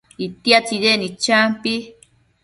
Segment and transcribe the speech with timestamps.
[0.25, 1.73] itia tsidecnid champi